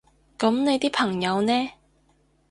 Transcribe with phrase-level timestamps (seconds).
[0.39, 1.53] 噉你啲朋友呢？